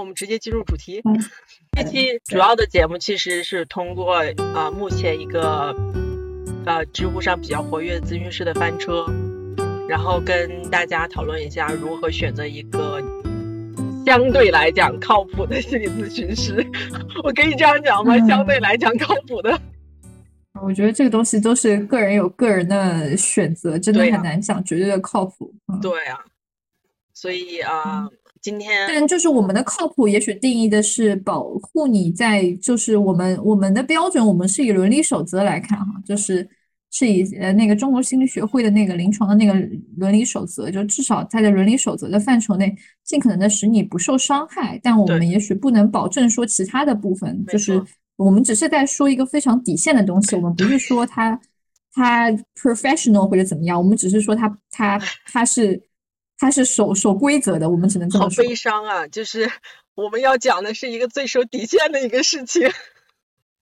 [0.00, 1.00] 我们直接进入主题。
[1.04, 1.18] 嗯
[1.72, 4.14] 这期主要的节目其实是通过
[4.54, 5.74] 啊、目前一个
[6.64, 9.06] 呃知乎上比较活跃的咨询师的翻车，
[9.86, 13.02] 然后跟大家讨论一下如何选择一个
[14.06, 16.66] 相对来讲靠谱的心理咨询师。
[17.22, 18.16] 我可以这样讲吗？
[18.16, 19.60] 嗯相对来讲靠谱的。
[20.62, 25.54] 我觉得这个东西都是个人有个人的选择，真的很难讲绝对的靠谱。
[25.68, 26.24] 嗯对啊，
[27.12, 28.08] 所以啊、
[28.46, 36.48] 今天但就是我们的靠谱，也许定义的是保护你在，就是我们我们的标准，我们是以伦理守则来看哈，就是
[36.92, 39.52] 是以呃那个中国心理学会的那个临床的那个
[39.96, 44.78] 伦理守则，就至少在这伦理守则的范畴内，尽可能的使你不受伤害。
[44.80, 47.82] 但我们也许不能保证说其他的部分，就是
[48.14, 51.36] 我们只是在说一个非常底线的东西，我们不是说它
[51.92, 55.00] 它 professional 或者怎么样，我们只是说它它
[55.32, 55.82] 它是。
[56.38, 58.42] 它是守守规则的，我们只能这么说。
[58.44, 59.06] 好悲伤啊！
[59.08, 59.50] 就是
[59.94, 62.70] 我们要讲的是一个最守底线的一个事情。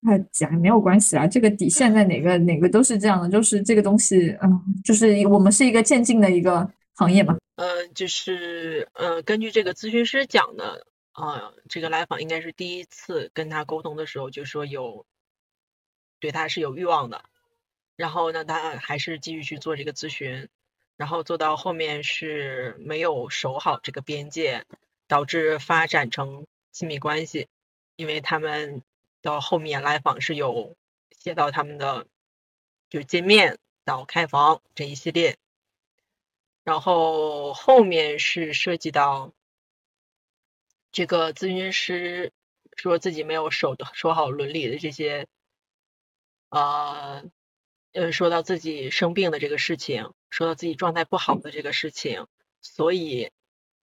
[0.01, 7.37] 那， 讲没有关系啊，这个底线在哪个哪个都是这样的，就是这个东西，嗯，就是我们是一个渐进的一个行业嘛。
[7.57, 15.07] 呃，就是呃，根据这个咨询师讲的，呃，这个来访应该是第一次跟他沟通的时候就说有
[16.19, 17.23] 对他是有欲望的，
[17.95, 20.49] 然后呢，他还是继续去做这个咨询，
[20.97, 24.65] 然后做到后面是没有守好这个边界，
[25.07, 27.49] 导致发展成亲密关系，
[27.97, 28.83] 因为他们
[29.21, 30.77] 到后面来访是有
[31.11, 32.07] 写到他们的
[32.89, 35.37] 就见面到开房这一系列。
[36.63, 39.33] 然后后面是涉及到
[40.93, 42.33] 这个咨询师
[42.77, 45.27] 说自己没有守守好伦理的这些，
[46.49, 47.25] 呃，
[47.93, 52.27] 呃，说到自己生病的这个事情，说到自己状态不好的这个事情，
[52.61, 53.31] 所以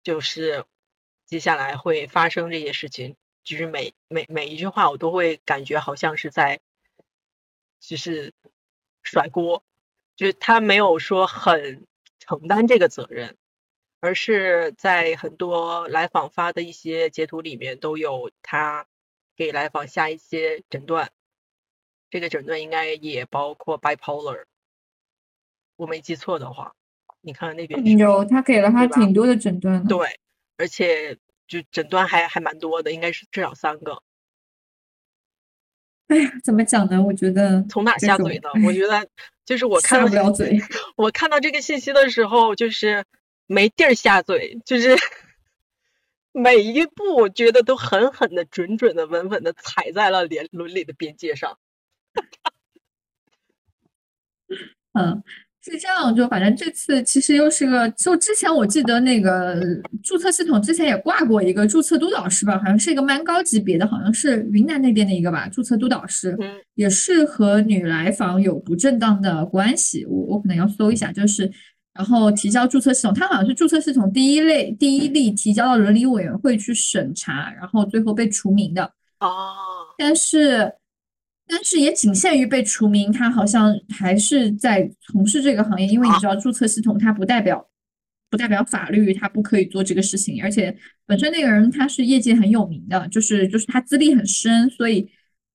[0.03, 0.67] 就是
[1.25, 6.61] 接下来会发生这些事情，就是每每每一句话我都会感觉好像是在，
[7.81, 8.34] 就是
[9.03, 9.65] 甩锅，
[10.16, 11.87] 就是他没有说很
[12.19, 13.38] 承担这个责任，
[14.00, 18.87] 而是在很多来访发的一些截图里面都有他
[19.34, 21.10] 给来访下一些诊断，
[22.10, 24.44] 这个诊断应该也包括 bipolar，
[25.76, 26.74] 我没记错的话，
[27.20, 29.88] 你看看那边有，他给了他挺多的诊断的。
[29.88, 30.20] 对，
[30.56, 34.02] 而且就诊断还还蛮多的，应该是至少三个。
[36.08, 37.02] 哎呀，怎么讲呢？
[37.02, 38.48] 我觉得从哪下嘴呢？
[38.66, 39.08] 我觉得
[39.44, 40.60] 就是我看不了嘴。
[40.96, 43.04] 我看到这个信息的时候，就是
[43.46, 44.94] 没地儿下嘴，就是
[46.30, 51.58] 每一步我觉得都狠狠的、准准的、稳稳的踩在了连伦理的边界上。
[54.92, 55.24] 嗯，
[55.64, 59.58] 是这样，就反正这次其实又是个，就之前我记得那个
[60.02, 71.50] 注册系统之前也挂过一个注册督导师吧，好像是一个蛮高级别的，好像是云南那边的一个吧，注册督导师，嗯也是和女来访有不正当的关系，我我可能要搜一下，就是
[71.94, 78.84] 然后提交注册系统，他好像是注册系统第一类第一例提交到伦理委员会去审查，然后最后被除名的。
[79.20, 79.54] 哦，
[79.97, 80.70] 但是，
[81.47, 87.69] 但是也仅限于被除名，他好像还是在从事这个行业，因为你知道注册系统它不代表
[88.31, 95.09] 不代表法律，他不可以做这个事情，而且本身那个人他是业界很有名的，就是就是他资历很深，所以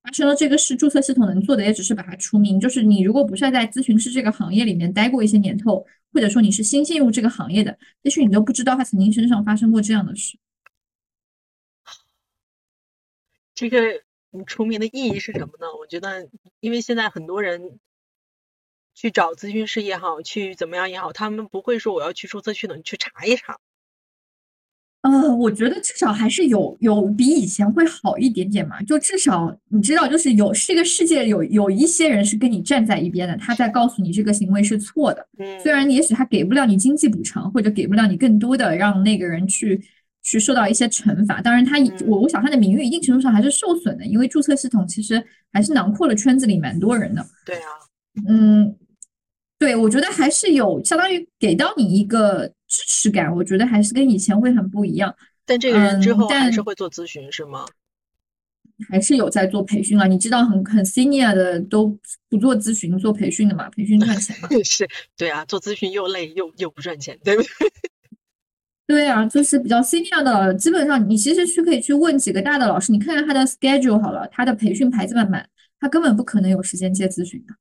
[0.04, 2.60] 发生了这个事，注册系统能做的也只是把他除名。
[2.60, 10.38] 就是你如果不是在咨询师这个行业里面待过一些年头，或者说你是新进入这个行业的，也许你都不知道他曾经身上发生过这样的事。
[13.54, 13.78] 这个
[14.32, 15.68] 嗯除名的意义是什么呢？
[15.80, 16.30] 我觉得，
[16.60, 17.80] 因为现在很多人
[18.94, 23.58] 去找咨询师也好，去怎么样也好，他们不会说我要去注册系统去查一查。
[25.02, 28.82] 呃，我觉得至少还是有有比以前会好一点点嘛。
[28.82, 35.26] 就至少你知道，就是有这个世界有有一些人是跟你站在一边的，他在告诉你这个行为是错的。
[35.38, 39.82] 嗯，虽然也许他给不了你经济补偿，或者给不了你更多的让那个人去
[40.30, 47.26] 去受到一些惩罚，当然他嗯我我想他的名誉一定程度上还是受损的，因为注册系统其实还是囊括了圈子里蛮多人的。
[47.44, 47.70] 对啊，
[48.28, 48.76] 嗯，
[49.58, 55.16] 对，我觉得还是有相当于给到你一个支持感，我觉得还是跟以前会很不一样。
[55.46, 57.66] 但这个人之嗯后还但是会做咨询是吗？
[58.88, 61.88] 还是有在做培训啊，你知道很很 senior 的都
[62.30, 64.48] 不做咨询，做培训的嘛，培训赚钱嘛。
[64.64, 64.88] 是，
[65.18, 67.50] 对啊，做咨询又累又又不赚钱，对不对？
[68.90, 75.48] 对啊，就是比较 senior 的，基本上你其实去可以去问几个大的老师，你看看他的 schedule 好了，他的培训排这么满，
[75.80, 77.54] 他根本不可能有时间接咨询的。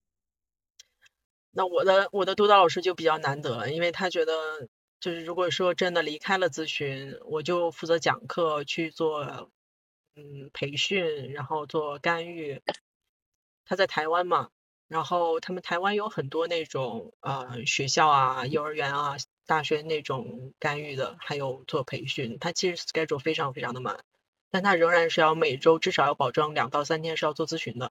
[1.50, 4.32] 那我的我的督导老师就比较难得了，因为他觉得
[5.00, 9.50] 就是如果说真的离开了咨询，我就负责讲课去做
[10.16, 12.62] 嗯培训，然后做干预。
[13.66, 14.48] 他在台湾嘛，
[14.88, 19.16] 然后他们台湾有很多那种呃学校啊、幼儿园啊、
[19.48, 22.36] 大学那种干预的，还有做培训。
[22.38, 23.96] 他其实 schedule 非常非常的满，
[24.50, 27.90] 但他仍然是要每周至少要保证两到三天是要做咨询的。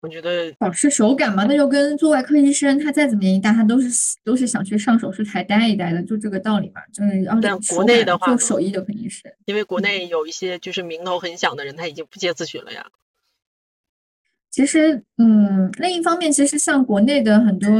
[0.00, 6.84] 我觉得保持手感嘛，那就跟做外科医生，他再怎么年纪大，他都是都是想去上手术台待一待的，就这个道理嘛。
[6.92, 12.90] 就是要但国内的话，做手艺的肯定是，因为国内有一些就是名头很响的人，他已经不接咨询了呀。
[14.50, 17.70] 其实，嗯，另一方面，其实像国内的很多，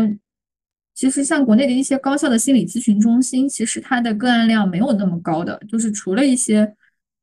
[1.03, 6.73] 其实像国内的一些高校的心理咨询中心，其实它的个案量没有那么高的，就是除了一些。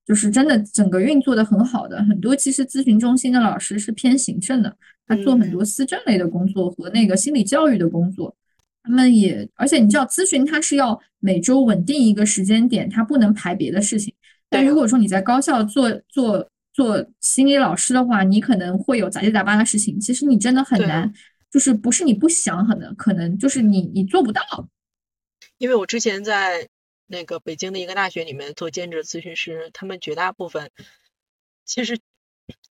[0.05, 8.35] 就是真的，整个运作的很好的，很多其实咨询中心的老师是偏行政的，他做很多思政类的工作和那个心理教育的工作。
[8.81, 14.11] 他们也，而且你知道，咨询它是要每周稳定一个时间点，它不能排别的事情。
[14.49, 21.13] 但如果说你在高校做做做心理老师的话，你可能会有杂七杂八的事情，其实你真的很难，
[21.51, 24.41] 就是不是你不想，可能可能就是你你做不到。
[25.57, 26.69] 因为我之前在。
[27.11, 30.71] 那个北京的一个大学里面做兼职咨询师，他们绝大部分
[31.65, 31.99] 其实，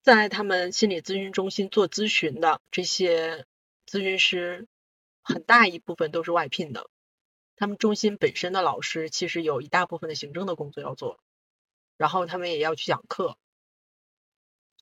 [0.02, 3.46] 在他们心理咨询中心做咨询的这些
[3.86, 4.68] 咨询师，
[5.22, 6.90] 很大一部分都是外聘的。
[7.56, 11.18] 他们中心本身的老师其实有一大部分的行政的工作要做，
[11.96, 13.38] 然后他们也要去讲课，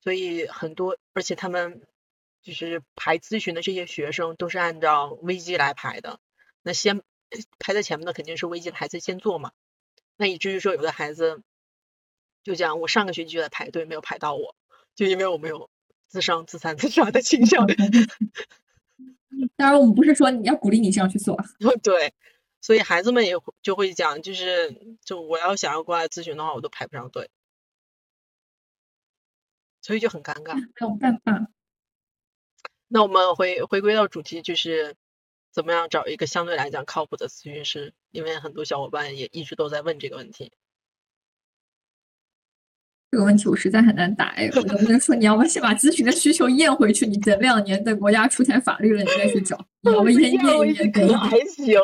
[0.03, 1.87] 所以很多，而且他们
[2.45, 6.21] 就是排咨询的这些学生都是按照危机来排的，
[6.63, 7.03] 那先。
[7.59, 9.51] 排在前面的肯定是危机的孩子先做嘛，
[10.17, 11.43] 那以至于说有的孩子
[12.45, 14.55] 就讲我上个学期就在排队，没有排到我，
[14.95, 15.69] 就因为我没有
[16.07, 17.67] 自伤自残自杀的倾向。
[19.57, 21.37] 当然我们不是说你要鼓励你这样去做，
[21.83, 22.15] 对，
[22.61, 23.33] 所以孩子们也
[23.63, 27.31] 就会讲，就是就我要想要过来咨询的话，我都排不上队，
[29.83, 30.55] 所以就很尴尬。
[30.55, 31.49] 没有办法。
[32.95, 34.95] 那我们回回归到主题，就是。
[35.55, 37.95] 怎么样找一个相对来讲靠谱的咨询师？
[38.11, 40.51] 因为很多小伙伴也一直都在问这个问题。
[43.13, 47.07] 这个问题我实在很难答哎，我能不能说你要不先把咨询的需求验回去？
[47.07, 49.57] 你等两年，等国家出台法律了，你再去找。
[49.83, 51.17] 你要不 咽咽一咽？
[51.17, 51.79] 还行。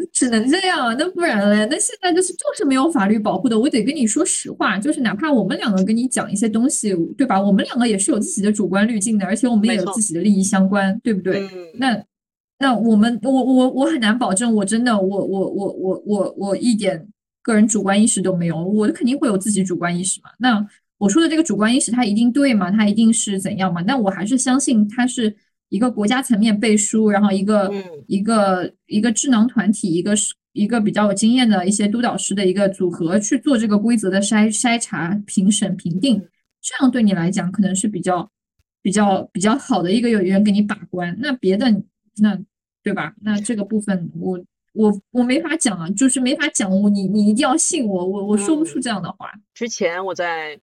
[0.12, 1.66] 只能这样啊，那不然嘞？
[1.70, 3.58] 那现在就是就是没有法律保护的。
[3.58, 7.40] 我得跟你说实话，就是哪怕我们两个跟你讲一些东西，对吧？
[7.40, 11.48] 我们两个也是有自己的主观滤镜的，而且我们也有自己的利益相关，对不对？
[11.74, 12.02] 那
[12.58, 17.06] 那我们我我我很难保证，我真的我我我我我我一点
[17.42, 20.30] 个人主观意识都没有，我肯定会有自己主观意识嘛。
[20.38, 20.66] 那
[20.98, 22.70] 我说的这个主观意识，它一定对吗？
[22.70, 23.82] 它一定是怎样嘛？
[23.82, 25.34] 那我还是相信它是。
[25.70, 27.72] 一个国家层面背书，然后一个
[28.06, 36.20] 一个一个智囊团体，一个是一个比较有经验的一些督导师的一个组合去做这个规则的筛筛查、评审、评定，
[36.60, 38.28] 这样对你来讲可能是比较
[38.82, 41.16] 比较比较好的一个有人给你把关。
[41.20, 41.66] 那别的
[42.16, 42.36] 那
[42.82, 43.14] 对吧？
[43.22, 46.68] 那这个部分我我我没法讲啊，就是没法讲。
[46.68, 49.32] 我你你一定要信我，我我说不出这样的话。
[49.54, 50.58] 之前我在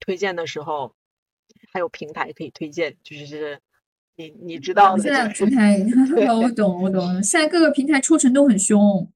[0.00, 0.92] 推荐的时候，
[1.72, 3.60] 还有平台可以推荐，就是。
[4.16, 5.78] 你你知道现在平台，
[6.32, 7.22] 我懂我懂。
[7.22, 9.10] 现在各个平台抽成都很凶，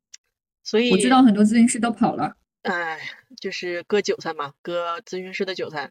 [0.63, 2.37] 所以我知道很多咨询师都跑了。
[2.63, 2.99] 哎，
[3.41, 5.91] 就是割韭菜嘛，割咨询师的韭菜，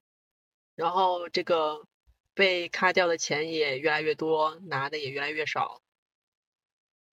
[0.75, 1.86] 然后这个
[2.34, 5.82] 被卡掉的钱也越来越多，拿的也越来越少。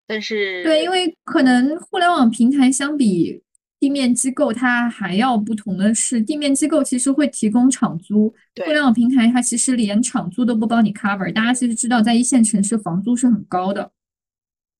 [0.07, 3.43] 但是对，因为可能互联网平台相比。
[3.79, 8.27] 地面机构它还要不同的是，地面机构其实会提供场租，
[8.65, 11.31] 互联网平台它其实连场租都不帮你 cover。
[11.31, 13.89] 大家其实知道，在一线城市房租是很高的，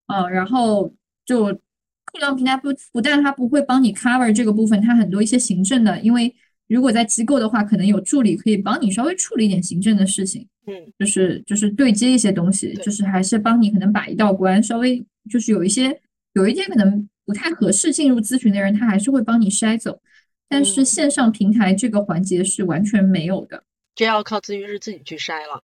[0.07, 0.93] 嗯，然后
[1.25, 6.35] 就互联网平台不不但它不会帮你 cover 这个部分，它很多一些行政的，因为
[6.67, 16.01] 如果在机构的话，可能有助理可以帮你稍微处理一点行政的事情，嗯，就是就是对接一些东西，就是还是帮你可能把一道关，稍微就是有一些
[16.33, 17.07] 有一些可能。
[17.29, 20.01] 不太合适进入咨询的人，他还是会帮你筛走，
[20.47, 25.61] 但是线上平台这个环节是完全没有的，这要靠咨询师自己去筛了，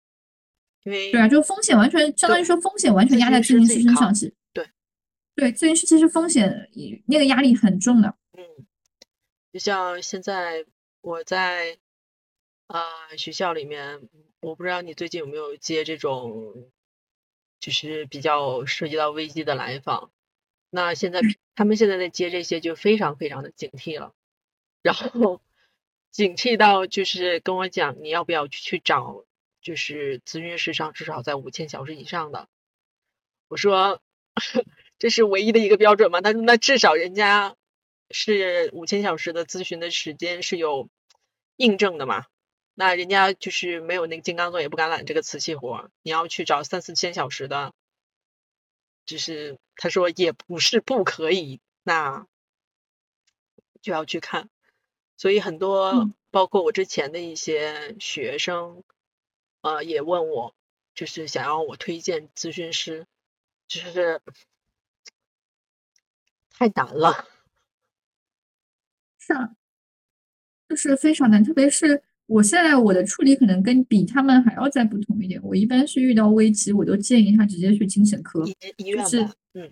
[0.82, 4.68] 因为对啊，就风险完全相当于说风险完全压在咨询师身上去，对，
[5.36, 6.68] 对，咨询师其实风险
[7.06, 8.42] 那个压力很重的，嗯，
[9.52, 10.66] 就像现在
[11.00, 11.78] 我在
[12.66, 12.82] 啊
[13.16, 14.00] 学校里面，
[14.40, 16.72] 我不知道你最近有没有接这种，
[17.60, 20.10] 就是比较涉及到危机的来访。
[20.74, 21.20] 那现在
[21.54, 24.12] 他们现在在接这些就非常非常的警惕了，
[24.82, 25.40] 然后
[26.10, 29.24] 警惕到就是跟我讲你要不要去找
[29.60, 32.48] 就是咨询师上至少在五千小时以上的，
[33.48, 34.00] 我说
[34.98, 36.20] 这是唯一的一个标准吗？
[36.20, 37.56] 他说那至少人家
[38.10, 40.88] 是五千小时的咨询的时间是有
[41.56, 42.26] 印证的嘛。
[42.74, 45.90] 那人家就是没有那个金刚钻，也不敢揽这个瓷器活。
[46.02, 47.74] 你要去找三四千小时的，
[49.04, 52.26] 就是他说也不是不可以，那
[53.80, 54.48] 就要去看。
[55.16, 58.82] 所以很多包括我之前的一些学生，
[59.60, 60.54] 呃，也问我，
[60.94, 63.06] 就是想要我推荐咨询师，
[63.68, 64.20] 就是
[66.50, 67.28] 太难了。
[69.18, 69.54] 是啊，
[70.68, 72.02] 就是非常难，特别是。
[72.32, 75.38] 我现在我的处理可能跟比他们还要再不同一点。
[75.42, 78.42] 我一般是遇到危机，我都建议他直接去精神科，
[78.78, 79.20] 医院是
[79.52, 79.70] 嗯，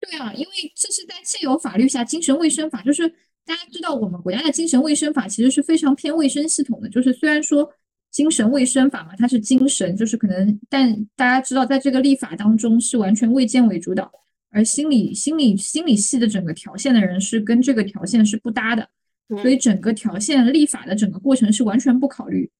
[0.00, 3.08] 对啊，因为这是在现有法律下，精神卫生法就是
[3.44, 6.88] 大家知道，我们国家的精神卫生法其实是非常偏卫生系统的。
[6.88, 7.68] 就是虽然说
[8.12, 14.08] 精神卫生法嘛，它是精神，就是可能，但大家知道，在这个立法当中是完全卫健委主导，
[14.50, 18.88] 而心理心理心理系的整个条线的人是跟这个条线是不搭的。
[19.36, 22.50] 所以整个条线立法的整个过程是完全不考虑，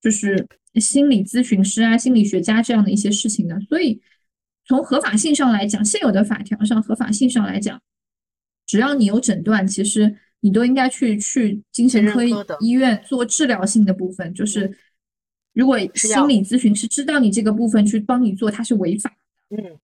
[0.00, 3.58] 就是心理咨询师啊、心理学家这样的一些事情的。
[3.62, 4.00] 所以
[4.66, 7.80] 从合法性上来讲，现有的法条上合法性上来讲，
[8.66, 12.22] 只要你有诊断，其实你都应该去去精神科
[12.60, 14.34] 医院做治疗性的部分。
[14.34, 14.76] 就是
[15.54, 19.16] 如果心理咨询师知道你这个部分去帮你做，它是违法。
[19.48, 19.78] 嗯，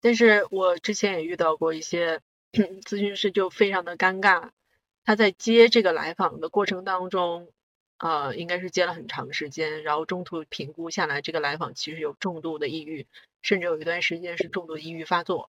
[0.00, 2.20] 但是我之前也遇到过一些
[2.52, 4.50] 咨询师，就非常的尴尬。
[5.06, 7.52] 他在接这个来访的过程当中，
[7.98, 13.06] 呃，应该是接了很长时间，然后中途评估下来，这个来访其实有重度的抑郁，
[13.40, 15.48] 甚至有一段时间是重度抑郁发作。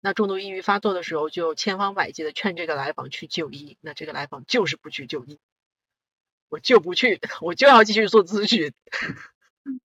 [0.00, 5.38] 那重度抑郁发作的时候，就千方百计的劝这个来访去就医，那这个来访就是不去就医，
[6.48, 8.72] 我就不去，我就要继续做咨询。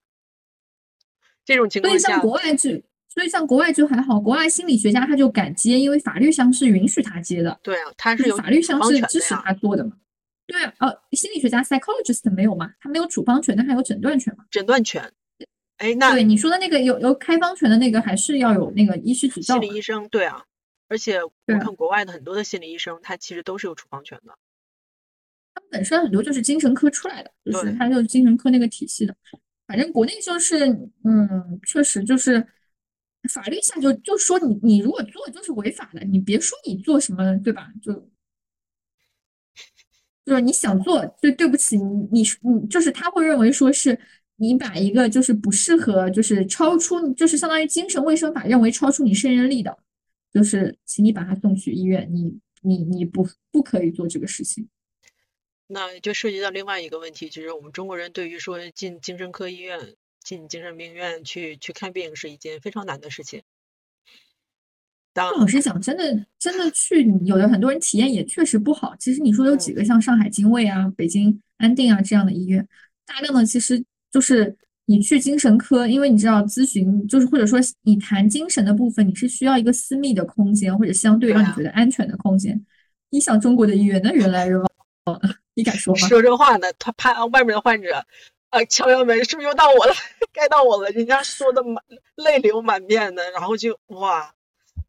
[1.44, 2.86] 这种情况下，国外是。
[3.12, 7.60] 所以像国外就还好，国外心理学家他就敢接，因为法律上是允许他接的。
[7.64, 9.94] 对啊，他是有法律上是支持他做的嘛。
[10.46, 12.72] 对啊，呃，心理学家 psychologist 没有嘛？
[12.80, 14.46] 他没有处方权，但他有诊断权嘛？
[14.52, 15.12] 诊断权。
[15.78, 19.56] 哎，那对你说的那个有有开方权的那个，还是要有那个医师执照。
[19.56, 20.44] 心理医生，对啊。
[20.88, 24.34] 而且我看国外的很多的心理医生，他其实都是有处方权的。
[25.56, 29.16] 他们本身很多就是精神科出来的，就是他就是精神科那个体系的。
[29.68, 30.68] 反正国内就是，
[31.04, 32.46] 嗯，确实就是。
[33.30, 37.72] 法律下就就说你你如果做就是违法的，你别说你做什么对吧？
[37.82, 37.94] 就
[40.26, 44.00] 就是你想做，就对不起你你你就是他会认为说是
[44.36, 49.78] 你把一个就是不适合就是超出就是相当于精神卫生法认为超出你胜任力的，
[50.34, 54.68] 就是请你把他送去医院，你你你不不可以做这个事情。
[55.68, 59.96] 那就涉及到另外一个问题，就是我们中国人对于说进精神科医院。
[60.30, 63.42] 进精神病院去去看病是一件非常难的事情。
[65.12, 68.96] 当老实讲，真的真的去，有的很多人体验也确实不好。
[69.00, 72.66] 其实你说有几个像上海精卫啊、北京安定啊这样的医院，
[73.08, 74.56] 大量的其实就是
[74.86, 82.64] 你去精神科，因为你知道咨询就是或者说你谈精神的部分，你是需要一个私密的空间或者相对让你觉得安全的空间。
[83.10, 84.62] 你想中国的医院那人来人
[85.06, 85.20] 往，
[85.56, 86.08] 你敢说吗？
[86.08, 88.06] 说这话呢，他怕外面的患者。
[88.50, 88.64] 啊！
[88.66, 89.94] 敲敲门，是不是又到我了？
[90.34, 90.90] 该到我了。
[90.90, 91.84] 人家说的满
[92.16, 94.34] 泪流满面的，然后就哇，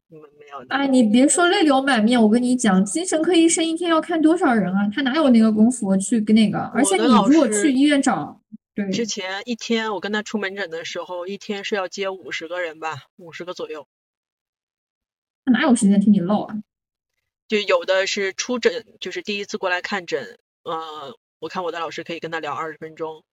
[0.09, 0.17] 没
[0.51, 0.65] 有。
[0.69, 4.89] 哎，你别说泪流满面，我跟你讲，精神科医生一天要看多少人啊？
[4.93, 6.59] 他哪有那个功夫去跟那个？
[6.73, 8.41] 而且你如果去医院找，
[8.73, 13.87] 对，之前一天我跟他出门诊的时候，一天是要接五十个人吧，五十个左右。
[15.45, 16.55] 他哪有时间听你唠啊？
[17.47, 23.23] 就有的是出诊，就是第一次过来看诊，呃，我看我的老师可以跟他聊二十分钟。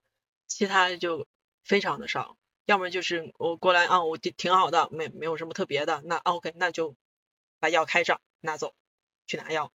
[0.49, 1.27] 其他就
[1.63, 2.37] 非常的少，
[2.67, 6.97] 要么就是我过来啊，我挺挺好的，没没有什么特别的，那 OK，那就
[7.61, 8.75] 把药开上拿走，
[9.27, 9.71] 去拿药。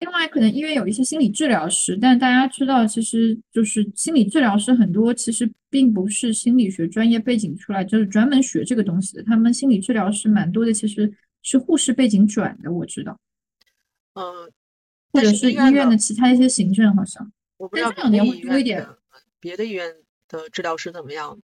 [0.00, 9.22] 另外，可能医院有一些心理治疗师，但大家知道，其实就是心理治疗师很多其实并不是心理学专业背景出来，就是专门学这个东西的。
[9.22, 11.12] 他们心理治疗师蛮多的，其实
[11.42, 13.20] 是护士背景转的，我知道。
[14.14, 14.50] 嗯，
[15.12, 17.30] 或者是医院的其他一些行政，好像。
[17.60, 18.98] 我不知道别的医院的
[19.38, 19.94] 别的医院
[20.28, 21.42] 的治疗师怎么样，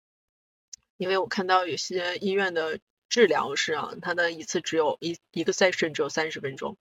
[0.95, 2.79] 因为我看到有些医院的
[3.09, 6.77] 治疗师啊，他的一次只有一一个 session 只有三十分钟。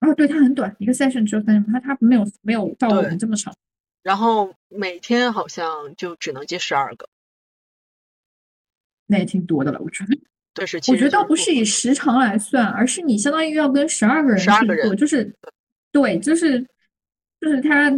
[0.00, 3.54] 啊，对，他很短，一个 session 只有三十分钟，他他没有没有到我们这么长。
[4.02, 7.08] 然后每天好像就只能接十二个，
[9.06, 10.18] 那也挺多的了，我觉得。
[10.52, 10.78] 对，是。
[10.78, 15.32] 我觉得倒不是以时长来算，而是你相当于要跟十二个人十二个人，就是
[15.92, 16.60] 对，就是
[17.40, 17.88] 就是他。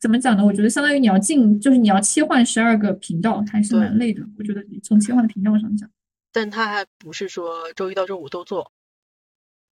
[0.00, 0.44] 怎么讲呢？
[0.44, 4.22] 我觉得相当于你要进，就是你要切换十二个频道，还是蛮累的。
[4.38, 5.90] 我觉得从切换的频道上讲，
[6.30, 8.70] 但他还不是说周一到周五都做，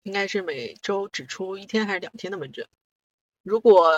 [0.03, 2.67] 应该是每周只出一天还是两天的门诊。
[3.43, 3.93] 如果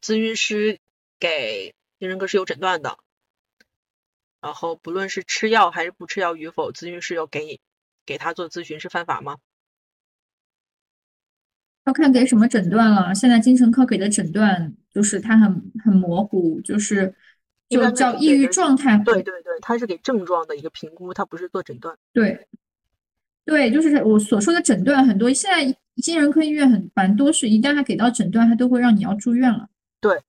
[0.00, 0.78] 咨询师
[1.18, 2.98] 给精神科是有诊断的，
[4.40, 7.60] 然后不论是吃药还是不吃药与否，咨询师有给
[8.06, 9.38] 给他做咨询是犯法吗？
[11.84, 13.14] 要看给什么诊断了。
[13.14, 17.14] 现在精神科给的诊断就是它很很模糊，就是
[17.68, 18.96] 就叫抑郁状态。
[19.04, 21.96] 对对对，它是给症状的一个评估，它不是做诊断。
[22.12, 22.46] 对，
[23.44, 25.32] 对，就是我所说的诊断很多。
[25.32, 29.68] 现在精神科医院很蛮多是，一旦他给到诊断，他都会让你要住院了。
[30.00, 30.22] 对，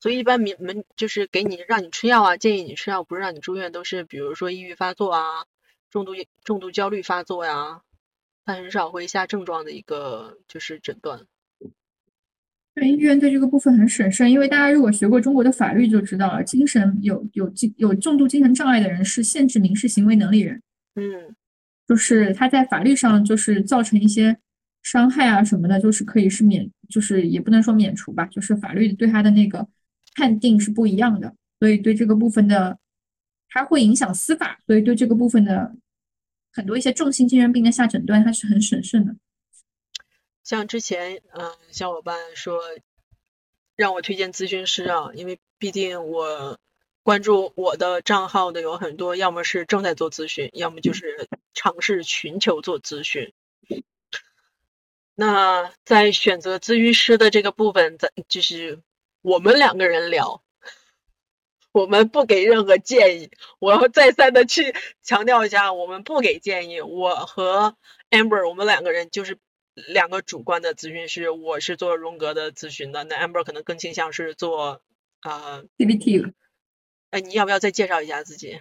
[0.00, 5.44] 所以一般民们就是给你让你吃药啊，建议你吃药，不是让你住院，都是比如说抑郁发作啊，
[5.90, 6.12] 重度
[6.44, 7.82] 重度焦虑发作呀。
[8.50, 11.20] 他很少会下症状的一个就是诊断。
[12.74, 20.60] 对医院对这个部分很审慎，因为大家如果学过中国的法律就知道了，精神有有精有重度精神障碍的人是限制民事行为能力人。
[20.96, 21.36] 嗯，
[21.86, 24.36] 就是他在法律上就是造成一些
[24.82, 29.68] 伤害啊什么的，就是可以是免，就是也不能说免除吧，就是法律对他的那个
[30.16, 32.76] 判定是不一样的，所以对这个部分的，
[33.48, 35.76] 它会影响司法，所以对这个部分的。
[36.52, 39.16] 很多一些重性精神病的下诊断，它是很审慎的。
[40.42, 42.60] 像之前，嗯，小伙伴说
[43.76, 46.58] 让我推荐咨询师啊，因为毕竟我
[47.02, 53.32] 关注我的账号的有很多，要么是正在做咨询，要么就是尝试寻求做咨询。
[55.14, 58.80] 那在选择咨询师的这个部分，咱就是
[59.22, 60.42] 我们两个人聊。
[61.72, 66.80] 我们不给任何建议，我要再三的去强调一下，我们不给建议。
[66.80, 67.76] 我和
[68.10, 69.38] Amber 我们两个人就是
[69.92, 74.82] 两个主观的咨询师，我是做荣格的咨询的，那 Amber 可能更倾向是做
[75.20, 76.32] 啊 CBT。
[77.10, 78.58] 哎，你要不要再介绍一下自己？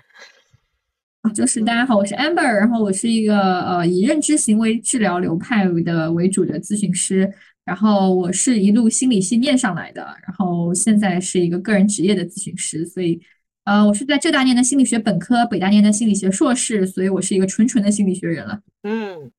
[1.22, 7.34] 啊，就是大家好，我是 Amber，然后我是一个呃以认知行为治疗流派的为主的咨询师。
[7.70, 13.22] 然后我是一路心理系念上来的，然后现在是一个个人职业的咨询师，所以，
[13.64, 18.64] 呃，我是在浙大念的心理学本科，北大念的心理学硕士，所以我是一个纯纯的心理学人了。
[18.82, 19.32] 嗯，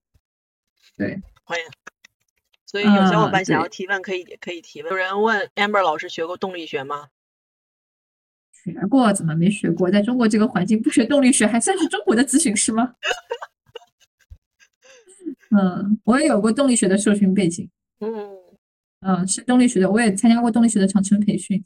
[0.97, 1.65] 对，欢迎。
[2.67, 4.93] 所以有小伙伴想要提问，可以可以提问。
[4.93, 7.09] 有人问 Amber 老师学过动力学吗？
[8.53, 9.91] 学过，怎么没学过？
[9.91, 12.95] 在中国这个环境，不学动力学还算是中国的咨询师吗？
[15.51, 17.69] 嗯，我也有过动力学的受训背景。
[18.01, 18.39] 嗯
[19.01, 21.65] 嗯，是动力学的，我也参加过动力学的长城培训。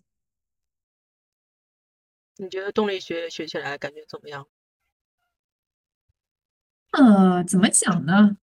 [2.37, 4.47] 你觉得动力学学起来感觉怎么样？
[6.93, 8.37] 呃，怎么讲呢？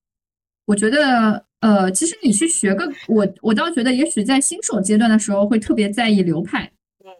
[0.65, 6.71] 我觉得，呃，其实你去学个，我我倒觉得，也许在新手阶段的时候会特别在意流派。
[6.99, 7.11] 嗯，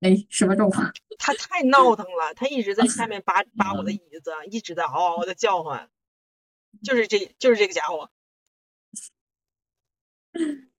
[0.00, 0.90] 哎，什么状况？
[1.18, 5.90] 他太闹腾了，他一直在下面扒 扒我的椅子，一直在嗷嗷的叫唤，
[6.82, 8.10] 就是这就是这个家伙。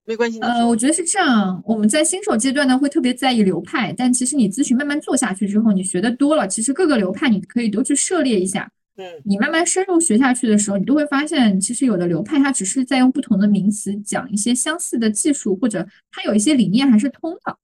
[0.05, 0.39] 没关系。
[0.39, 1.61] 呃，我觉得是这样。
[1.63, 8.67] 我们在新手阶段呢，会特别在意流派，但其实你咨询慢慢做下去之后，你学的多了，其实各个流派你可以都去涉猎一下。
[8.95, 17.55] 嗯，你慢慢深入学下去的时候，你都会发现，其实有的流派它只是在用不同的名词讲一些相似的技术，或者它有一些理念还是通的。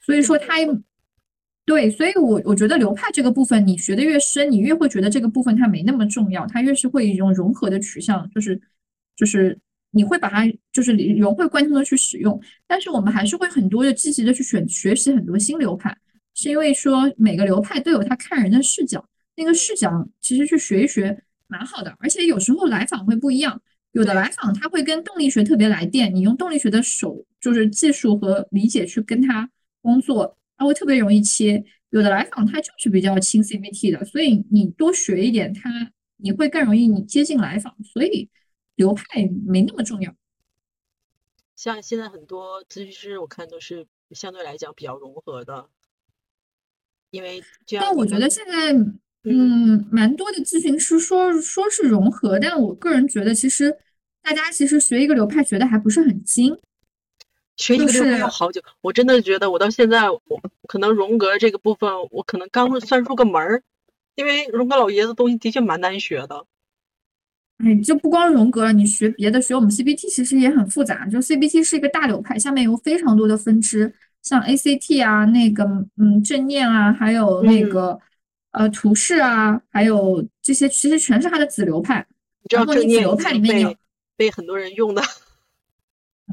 [0.00, 0.54] 所以说它，
[1.66, 8.58] 对，所以我我觉得流派这个部分，你学的越深，你越会觉得这个部分它没那么重要，它越是会一种融合的取向，就是
[9.14, 9.58] 就是。
[9.96, 15.96] 你会把它就是融会贯通的去使用，但是我们还是会很多的积极的去选学习很多新流派，
[16.34, 19.02] 是因为说每个流派都有他看人的视角，
[19.36, 23.58] 那个视角其实去学一学蛮好的，而且有时候来访会不一样，
[23.92, 29.48] 有的来访他会跟动力学特别来电，你用动力学的手就是技术和理解去跟他
[29.80, 38.28] 工作，他会特别容易切；有的来访他就是比较轻 CBT 的，所以你多学一点，他你会更容易你接近来访，所以。
[38.76, 40.14] 流派没那么重要，
[41.56, 45.68] 像现在很多咨询师，我看都是相对来讲比较融合的，
[47.10, 48.72] 因为这样但我觉得现在，
[49.24, 53.76] 嗯，蛮多的咨询师说说是融合，但我个人觉得，其实
[54.22, 56.60] 大家其实学一个流派学的还不是很精，
[57.56, 58.62] 学一个流派要好久。
[58.82, 60.20] 我真的觉得，我到现在，我
[60.68, 63.62] 可能荣格这个部分，我可能刚算入个门儿，
[64.14, 66.46] 因为荣格老爷子东西的确蛮难学的。
[67.58, 71.06] 哎，就不光荣格了，你学别的，学我们 CBT 其实也很复杂。
[71.06, 73.92] 就 CBT 是一个大流派，下面有非常多的分支，
[74.22, 75.64] 像 ACT 啊，那个
[75.96, 77.98] 嗯正念啊，还有那个
[78.52, 82.06] 呃图示啊，还有这些，其实全是它的子流派。
[82.42, 83.74] 你知道正念流派里面有
[84.16, 85.02] 被很多人用的。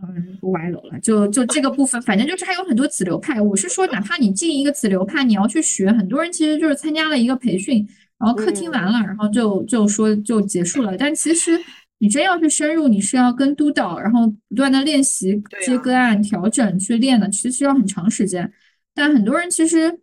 [0.01, 3.39] 嗯，不歪楼了，就就这个部分，反正就是还有很多子流派。
[3.39, 7.87] 我是说，哪怕你进一个子流派，你要去学，很多人其实就是参加了一个培训，
[8.23, 10.95] 然后课听完了，然后就就说就结束了。
[10.95, 11.59] 但其实
[11.97, 18.53] 你真要去深入，你是要跟督导，然后不断的练习接个案、调整去练的，其实需要很长时间。
[18.93, 19.99] 但很多人其实，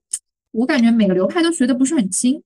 [0.51, 2.43] 我感觉每个流派都学的不是很精。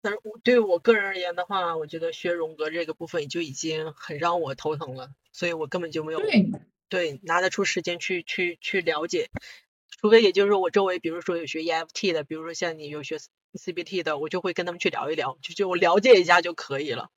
[0.00, 6.20] 但是我对我个人而言的话，我觉得学荣格这个部分就已经很让我头疼了，所以我根本就没有
[6.88, 9.30] 对拿得出时间去去去了解，
[9.88, 13.16] 除非也就是我周围，比如说有学 EFT 的，比如说像你有学
[13.58, 17.10] CBT 的，我就会跟他们去聊一聊，就就我了解一下就可以了。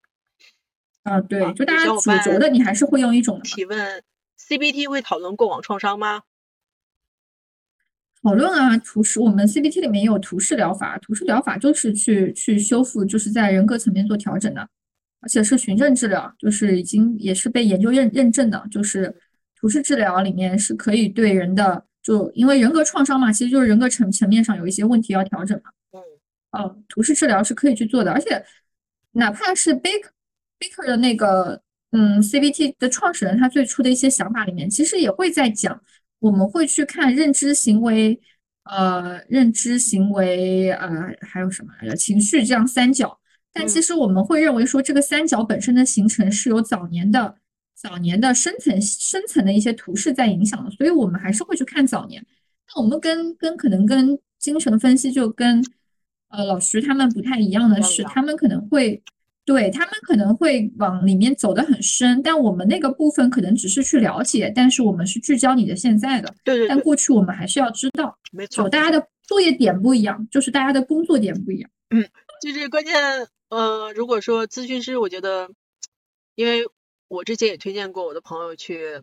[1.02, 4.02] 啊，对，就大家主轴的，你还是会用一种提问
[4.38, 6.22] ，CBT 会讨论过往创伤吗？
[8.22, 14.66] 讨论啊，图示我们 CBT 里面也有图示疗法，图示疗法就是去去修复，就是在人格层面做调整的，
[15.20, 19.14] 而且是循证治疗，就是已经也是被研究认认证的，就是
[19.54, 25.70] 图示治疗里面是可以对人的，就因为人格创伤嘛，其实就是人格层层面上有一些问题要调整嘛。
[26.56, 28.44] 嗯，哦，图示治疗是可以去做的，而且
[29.12, 30.08] 哪怕是 Baker
[30.58, 35.80] Baker 的那个嗯 CBT 的创始人，他最初的一些想法里面，其实也会在讲。
[36.20, 38.18] 我们会去看认知行为，
[38.62, 41.94] 呃，认知行为，呃，还有什么来着？
[41.94, 43.20] 情绪这样三角。
[43.52, 47.36] 但其实我们会认为说，这个三角本身的形成是有早年的、
[47.74, 50.70] 早年的深层、深层的一些图示在影响的。
[50.70, 52.24] 所以我们还是会去看早年。
[52.68, 55.62] 那我们跟跟可能跟精神分析就跟
[56.36, 59.02] 呃老师他们不太一样的是，他们可能会。
[59.46, 66.34] 对他们可能会往里面走得很深，但我们那个部分可能只是去了解，但是我们是聚焦你的现在的。
[66.42, 66.66] 对对。
[66.66, 71.70] 但过去我们还是要知道，没错，大家的作业点不一样，就是大家的工作点不一样。
[71.90, 72.08] 嗯，
[72.40, 72.94] 就是关键。
[73.50, 75.50] 呃，如果说咨询师，我觉得，
[76.36, 76.62] 因为
[77.08, 79.02] 我之前也推荐过我的朋友去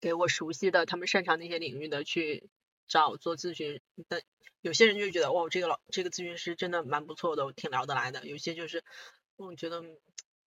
[0.00, 2.48] 给我熟悉的、他们擅长那些领域的去
[2.88, 4.20] 找做咨询，但
[4.62, 8.26] 有些人就觉得，哇，这个老这个咨询师真的蛮不错的，我挺聊得来的。
[8.26, 8.82] 有些就是。
[9.40, 9.80] 我觉得，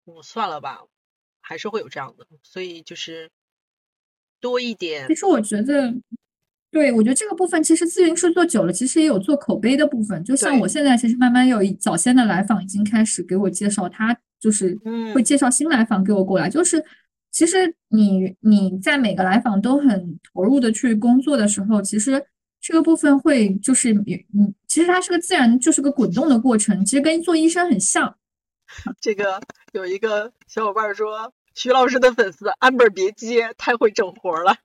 [0.07, 0.83] 嗯，算了吧，
[1.41, 3.31] 还是会有这样的，所以就是
[4.41, 5.07] 多一点。
[5.07, 5.95] 其实我觉得，
[6.73, 10.25] 对我觉得这个部分，其实咨询师做久了，其实也有做口碑的部分。
[10.25, 14.75] 就像我现在，其实慢慢有早先的来访已经开始给我介绍，他就是
[15.15, 16.51] 会介绍新来访给我过来。
[16.51, 16.85] 就是
[17.31, 22.27] 其实你你在每个来访都很投入的去工作的时候，其实
[22.61, 28.17] 这个部分会就是嗯，其实它是个自然，就是个滚动的过程，其实跟做医生很像。
[29.01, 29.41] 这个
[29.73, 34.57] 有一个小伙伴说，徐老师的粉丝安本别接，太会整活了。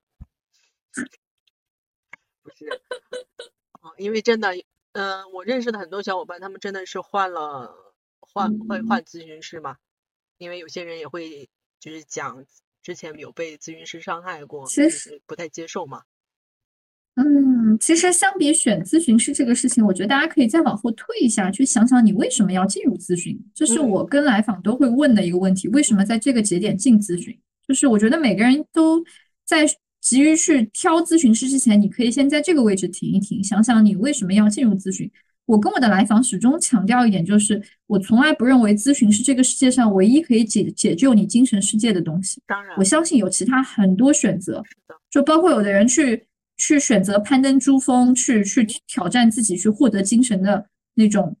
[2.42, 2.66] 不是，
[3.72, 4.54] 啊，因为真的，
[4.92, 7.74] 嗯，我认识的很多小伙伴，他们真的是换了
[8.20, 9.76] 换换换咨询师嘛，
[10.38, 11.48] 因为有些人也会
[11.80, 12.44] 就是讲
[12.82, 16.02] 之前有被咨询师伤害过，其实不太接受嘛。
[17.14, 23.34] 嗯，其实相比选咨询师这个事情，我觉得大家可以再往后退一下，去想想你为什么要进入咨询。
[23.54, 27.34] 这是我跟来访都会问的一个问题：为什么在这个节点进咨询？
[27.66, 29.02] 就是我觉得每个人都
[29.46, 29.66] 在
[30.02, 35.10] 急于去挑咨询师之前，你可以先在这个位置停一停，想想你为什么要进入咨询。
[35.46, 42.42] 我跟我的来访始终强调一点，就是我从来不认为咨询是这个世界上唯一可以解解救你精神世界的东西。
[42.46, 44.62] 当然，我相信有其他很多选择，
[45.10, 46.24] 就包括有的人去。
[46.58, 51.36] 去选择攀登珠峰，去去挑战自己，去获得精神的那种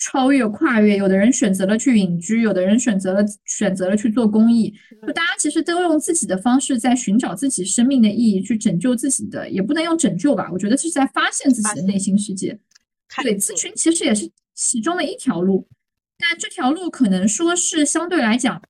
[0.00, 0.96] 超越、跨越。
[0.96, 4.74] 有的人选择了去隐居，有的人选择了选择了去做公益。
[5.06, 10.50] 就大家其实都用自己的方式在寻找自己生命的意义，去拯救自己的，也不能用拯救吧？
[10.52, 12.58] 我觉得是在发现自己的内心世界。
[13.22, 15.66] 对，咨询其实也是其中的一条路，
[16.18, 18.62] 但这条路可能说是相对来讲。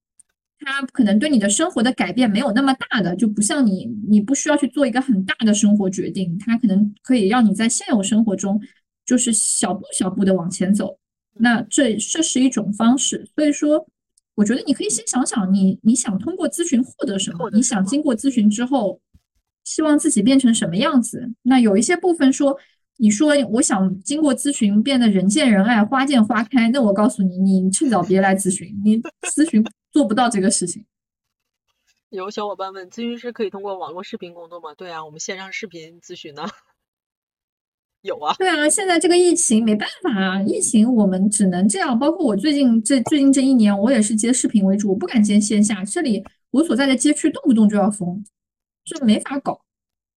[0.61, 6.37] 它可能对你的生活的改变没有那么大的，就不像你，你不需要去做一个很大的生活决定。
[6.37, 8.61] 它可能可以让你在现有生活中，
[9.07, 10.99] 就是小步小步的往前走。
[11.35, 13.25] 那这这是一种方式。
[13.37, 13.87] 所以说，
[14.35, 17.49] 我觉得你可以先想想，你你想通过咨询获得什么？
[17.51, 19.01] 你想经过咨询之后，
[19.63, 21.33] 希望自己变成什么样子？
[21.43, 22.59] 那有一些部分说，
[22.99, 29.01] 你说我想经过咨询变得人见人爱、花见花开，那我告诉你，你趁早别来咨询，你
[29.35, 29.65] 咨询。
[29.91, 30.85] 做不到这个事情。
[32.11, 34.75] 有小伙伴问：咨询师可以通过网络视频工作吗？
[34.75, 36.47] 对啊，我们线上视频咨询呢。
[38.03, 38.35] 有啊。
[38.35, 41.99] 对啊，现在这个疫情没办法啊，疫情我们只能这样。
[41.99, 45.83] 包括我最近这最近这一年，我也是接视频为主，我不敢接线下。
[45.83, 48.23] 这里我所在的街区动不动就要封，
[48.85, 49.63] 这没法搞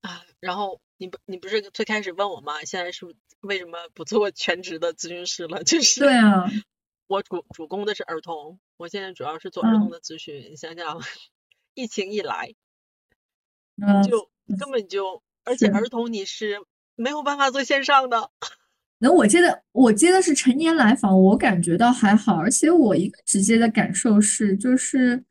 [0.01, 0.21] 啊。
[0.41, 2.63] 然后你不你不是最开始问我吗？
[2.63, 3.07] 现在是
[3.39, 5.63] 为什么不做全职的咨询师了？
[5.65, 6.47] 就是对啊。
[7.07, 10.51] 我主主攻的是儿童，我现在主要是做儿童的咨询。
[10.51, 11.01] 你想想，
[11.73, 12.53] 疫情一来，
[13.81, 16.59] 嗯，就根本就，而且儿童你是
[16.93, 18.29] 没有办法做线上的。
[18.99, 25.25] 那我接的我接的是成年来访，我感觉到还好，而且我一个直接的感受是，就是，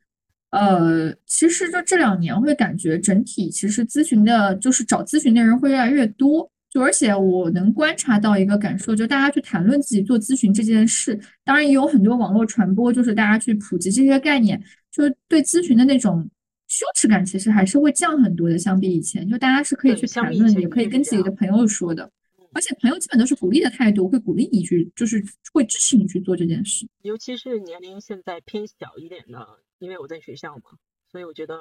[0.51, 14.61] 呃，其实就这两年会感觉整体其实咨询的，就是找咨询的人会越来越多，就而且我能观察到一个感受，就大家去谈论自己做咨询这件事，当然也有很多网络传播，就是大家去普及这些概念，
[14.91, 16.29] 就是对咨询的那种
[16.67, 22.11] 羞耻感其实还是会降很多的，相比以前，就大家是可以去谈论，也可以跟自己的朋友说的。
[22.53, 26.85] 而且朋友基本都是鼓励的态度，会鼓励你去，就是会支持你去做这件事。
[27.01, 29.47] 尤其是年龄现在偏小一点的，
[29.81, 30.77] 因为我在学校嘛，
[31.11, 31.59] 所以我觉得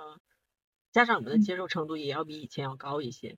[0.92, 3.36] 家长们的嗯接受程度也要比以前要高一些。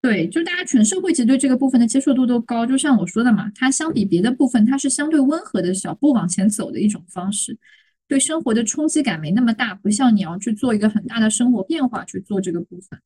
[0.00, 2.66] 对，就大家全社会其实对这个部分的接受度都高。
[2.66, 7.56] 就像我说的嘛，它相比别的部分，它是相对温和的小步往前走的一种方式，
[8.08, 13.00] 对生活的冲击感没那么大，不像你要去做一个很大的生活变化去做这个部分。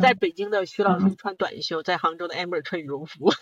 [0.00, 3.32] 在嗯北京的徐老师嗯穿短袖，在杭州的 amber 穿羽绒服。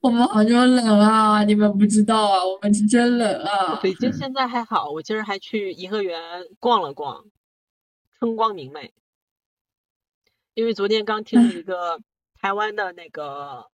[0.00, 3.76] 我们杭州冷啊，你们不知道啊，我们是真冷啊。
[3.82, 6.20] 北京现在还好，我今儿还去颐和园
[6.58, 7.24] 逛了逛，
[8.18, 8.92] 春光明媚。
[10.54, 12.00] 因为昨天刚听了一个
[12.34, 13.70] 台湾的那个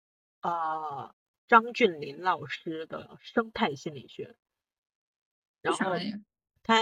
[0.41, 1.13] 呃
[1.47, 4.35] 张俊林老师的生态心理学，
[5.61, 5.91] 然后？
[6.63, 6.81] 他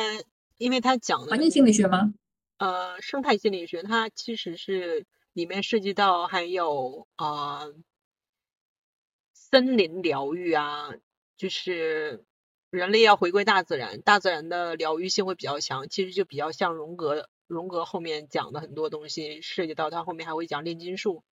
[0.58, 2.14] 因为他讲的环境心理学吗？
[2.58, 7.74] 呃，生态心理学它其实是里面涉及到还有呃
[9.52, 10.90] 森林疗愈啊，
[11.38, 12.26] 就是
[12.72, 21.24] 人类要回归大自然，大自然的疗愈性会比较强，其实就比较像荣格，荣格后面讲的很多东西涉及到他后面还会讲炼金术，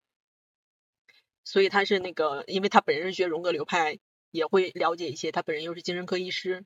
[1.43, 3.97] 所以他是那个，因为他本人是学荣格流派，
[4.29, 6.63] 也会了解一些，他本人又是精神科医师，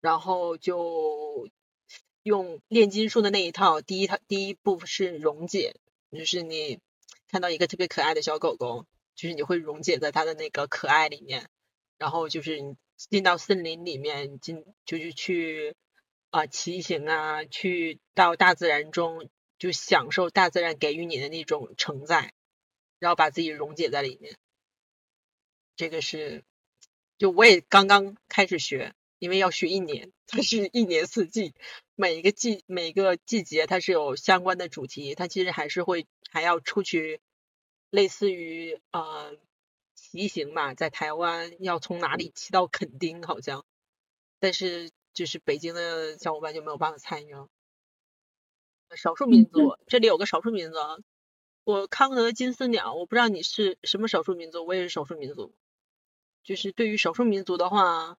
[0.00, 1.48] 然后就
[2.22, 5.74] 用炼金术的那一套，第一套第一步是溶解，
[6.12, 6.78] 就是你
[7.28, 8.86] 看到一个特别可爱的小狗狗，
[9.20, 11.50] 就是你会溶解在它的那个可爱里面，
[11.98, 15.76] 然后就是你进到森林里面，进就是去
[16.30, 19.28] 啊、骑行啊，去到大自然中，
[19.58, 22.32] 就享受大自然给予你的那种承载，
[22.98, 24.38] 然后把自己溶解在里面。
[25.76, 26.42] 这个是，
[27.18, 31.52] 就我也刚刚开始学，因为要学一年，它是一年四季，
[31.94, 37.20] 每一个季每个季节它是有相关的主题，它其实还是会还要出去，
[37.90, 39.36] 类似于呃
[39.94, 43.66] 骑行吧，在台湾要从哪里骑到垦丁好像，
[44.38, 47.48] 但是就是北京的小伙伴就没有办法参与了。
[48.96, 50.96] 少数民族，这里有个少数民族啊，
[51.64, 55.54] 我康德金丝鸟，我不知道你是什么少数民族，我也是少数民族。
[56.42, 58.16] 就是对于少数民族的话，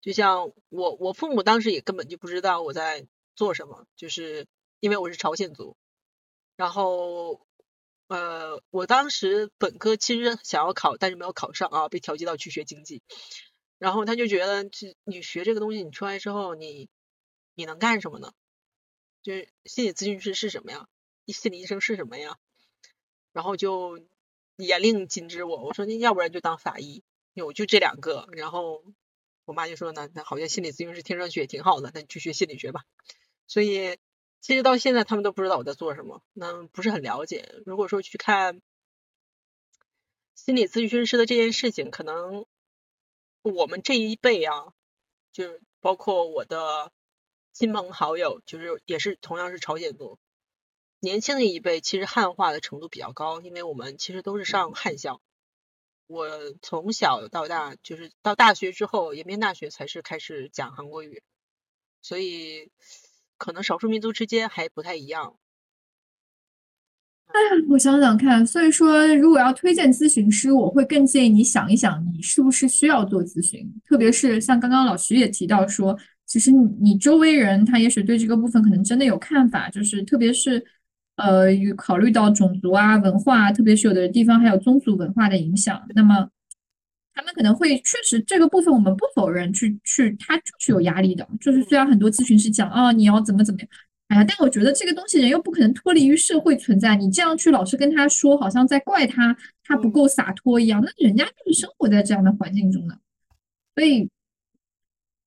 [0.00, 4.46] 就像我我父母当时也根本就不知道我在做什么，就是
[4.80, 5.76] 因为我是朝鲜族，
[6.56, 7.46] 然后
[8.08, 13.02] 呃，我当时本科其实想要考，但是没有考上啊，被调剂到去学经济，
[13.78, 16.88] 然后他就觉得这你学这个东西，你出来之后你
[17.54, 18.32] 你能干什么呢？
[19.22, 20.88] 就是心理咨询师是什么呀？
[21.26, 22.38] 心理医生是什么呀？
[23.32, 24.00] 然后就
[24.56, 27.02] 严令禁止我，我说那要不然就当法医，
[27.34, 28.26] 有就这两个。
[28.32, 28.82] 然后
[29.44, 32.84] 我妈就说那那好像心理咨询师听上去也挺好的，那你去学心理学吧。
[33.46, 33.98] 所以
[34.40, 37.62] 其实到现在他们都不知道我在做什么，那不是很了解。
[37.66, 38.62] 如果说去看
[40.34, 42.46] 心理咨询师的这件事情，可能
[43.42, 44.72] 我们这一辈啊，
[45.32, 46.92] 就是包括我的
[47.52, 50.18] 亲朋好友，就是也是同样是朝鲜族，
[51.00, 55.20] 年轻的一辈其实汉化的程度比较高，因为我们其实都是上汉校。
[56.06, 61.22] 我从小到大，就是到大学之后，延边大学才是开始讲韩国语，
[62.00, 62.70] 所以
[63.38, 65.36] 可能少数民族之间还不太一样。
[67.28, 67.34] 哎
[67.68, 73.70] 我想想看，所以说，如果要推荐咨询师，我会更建议你想一想，你是不是需要做咨询。
[73.86, 80.64] 特别是像刚刚老徐也提到说，其实你你周围人他也许对这个部分可能真的有看法，就是特别是
[81.16, 86.30] 呃，考虑到种族啊、文化啊，特别是有的地方还有宗族文化的影响，那么
[87.18, 91.28] 他们可能会确实这个部分我们不否认，去去他就是有压力的。
[91.40, 93.68] 就是虽然很多咨询师讲啊，你要怎么怎么样。
[94.06, 102.96] 哎呀，但我觉得这个东西人又不可能脱离于社会存在，你这样去老是跟他说，好像在怪他，他不够洒脱一样，那人家就是生活在这样的环境中的，
[103.74, 104.08] 所以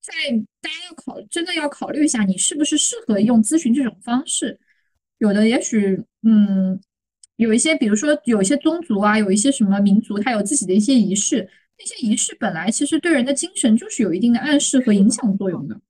[0.02, 0.14] 在
[0.62, 4.58] 大家要考真的要考虑一下，你是不是适合用咨询这种方式。
[5.18, 6.80] 有的也许，嗯，
[7.36, 11.50] 有一些，比如说有一些宗族啊，有一些什么民族，他有自己的一些仪式，
[11.82, 15.82] 那些仪式本来其实对人的精神就是有一定的暗示和影响作用的。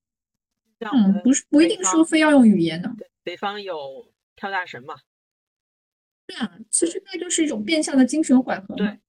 [0.80, 2.90] 嗯，不是不一定说非要用语言的。
[3.24, 4.96] 北方有跳大神嘛。
[6.26, 8.74] 对啊，其实那就是一种变相的精神缓和。
[8.76, 9.00] 对。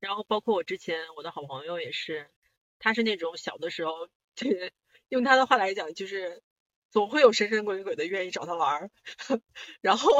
[0.00, 2.28] 然后包括我之前我的好朋友也是，
[2.80, 3.92] 他是那种小的时候，
[4.34, 4.72] 就是
[5.08, 6.42] 用他的话来讲，就是
[6.90, 8.90] 总会有神神鬼鬼的愿意找他玩儿。
[9.80, 10.10] 然后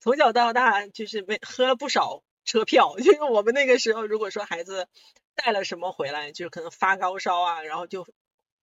[0.00, 4.88] 从小到大就是没喝了不少车票， 就是我们那个时候，如果说孩子
[5.34, 8.06] 带了什么回来，就是可能发高烧啊，然后就。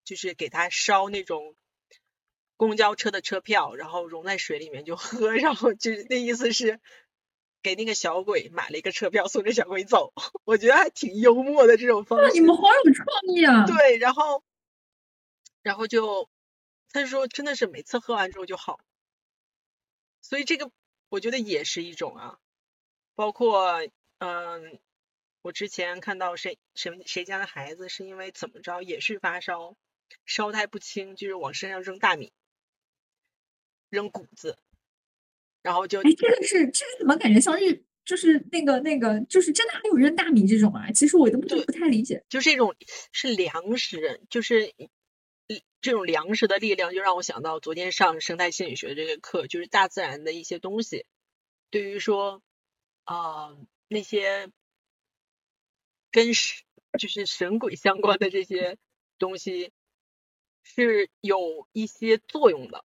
[0.04, 1.56] 就是给他烧那种
[2.56, 6.78] 公交车的车票，然后融在水里面就喝， 然后就是那意思是
[7.60, 10.12] 给那个小鬼买了一个车票送这小鬼走，
[10.44, 12.32] 我觉得还挺幽默的这种方式。
[12.34, 13.66] 你们好有创意啊！
[13.66, 14.44] 对，然后
[15.64, 16.30] 然后就
[16.92, 18.78] 他说真的是每次喝完之后就好，
[20.22, 20.70] 所以这个
[21.08, 22.38] 我觉得也是一种啊，
[23.16, 23.84] 包括
[24.18, 24.78] 嗯，
[25.42, 29.76] 我之前看到谁谁谁家的孩子是因为怎么着也是发烧。
[30.24, 32.32] 烧太不轻，就是往身上扔大米，
[33.90, 34.56] 扔谷子，
[35.62, 40.92] 然后就哎，这个是这个怎么感觉像是就是那个那个就是真的还有扔大米这种啊？
[40.92, 42.24] 其实我都不不太理解。
[42.28, 42.76] 就是这种
[43.10, 44.72] 是粮食，就是
[45.80, 51.04] 这种粮食的力量，就让我想到昨天上生态心理学这个课，就是大自然的一些东西，
[51.70, 52.42] 对于说
[53.06, 53.56] 啊
[53.88, 54.52] 那些
[56.12, 56.62] 跟神
[56.98, 58.76] 就是神鬼相关的这些
[59.18, 59.72] 东西。
[60.68, 62.84] 是有一些作用的。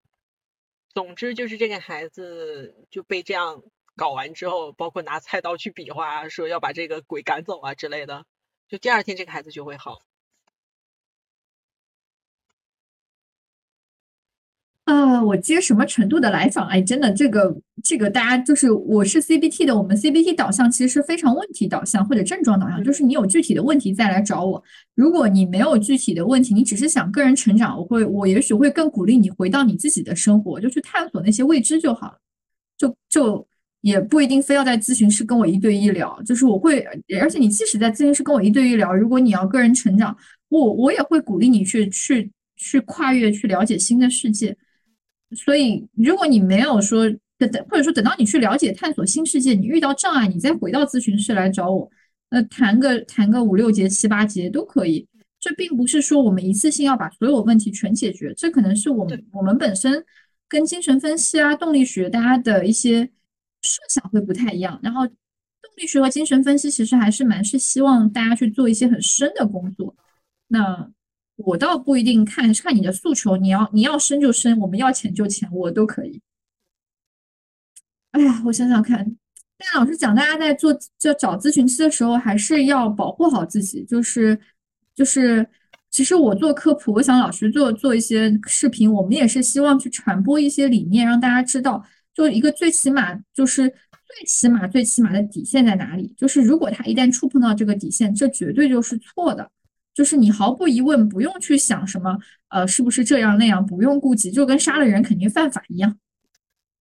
[0.89, 3.63] 总之就是这个孩子就被这样
[3.95, 8.27] 搞完之后，包括拿菜刀去比划，说要把这个鬼赶走啊之类的，
[8.67, 10.03] 就第二天这个孩子就会好。
[14.91, 16.67] 啊，我接什么程度的来访？
[16.67, 24.61] 哎，真的，这个这个，大家就是我是 CBT 的，我们 CBT 导向其实是非常问题导向或者症状导向，就是你有具体的问题再来找我。
[24.93, 32.17] 如果你没有具体的问题，你只是想个人成长，我会我也许会更鼓励你回到你自己的生活，就去探索那些未知就好了。
[32.77, 33.47] 就就
[33.79, 36.85] 也不一定非要在咨询室跟我一对一聊，就是我会，
[37.17, 40.13] 而且你即使在咨询室跟我一对一聊，如果你要个人成长，
[40.49, 44.57] 我我也会鼓励你去去去跨越，去了解新的世界。
[45.33, 51.89] 所以，如果你没有说等等，或者说等到你去了解、探索新世界，你遇到障碍，你再回到咨询室来找我，
[52.29, 55.07] 呃，谈个谈个五六节、七八节都可以。
[55.39, 60.03] 这并不是说我们一次性要把所有问题全解决，这可能是我们我们本身
[60.49, 63.09] 跟精神分析啊、动力学大家的一些
[63.61, 64.79] 设想会不太一样。
[64.83, 65.15] 然后，动
[65.77, 69.95] 力学和精神分析其实还是蛮是希望大家去做一些很深的工作。
[70.47, 70.91] 那。
[71.45, 76.21] 我倒不一定看看你的诉求，你要你要深就深，我们要浅就浅，我都可以。
[78.11, 79.15] 哎呀，我想想看，
[79.57, 83.83] 但老师讲，大家在做就找咨询师的时候，还是要保护好自己。
[83.85, 84.37] 就是
[84.93, 85.47] 就是，
[85.89, 91.81] 其实我做科普，我想老师做做一些视频，我们也是希望去传播一些理念，让大家知道，
[92.13, 96.13] 就一个最起码就是最起码最起码的底线在哪里。
[96.17, 99.49] 就是如果他一旦触碰到这个底线，这绝对就是错的。
[99.93, 102.17] 就是你毫不疑问不用去想什么，
[102.49, 105.97] 呃，是不是这样那样，不用顾及，就跟杀了人肯定犯法一样。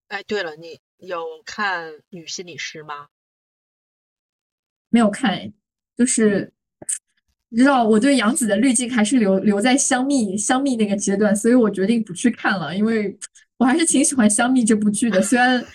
[0.07, 3.07] 哎，对了，你有看女心理师吗？
[4.89, 5.51] 没有看，
[5.97, 6.51] 就是
[7.49, 13.17] 你知道我对杨紫的滤镜还是留留在香蜜香蜜那个阶段，所以我决定不去看了，因为
[13.57, 15.65] 我还是挺喜欢香蜜这部剧的，虽然。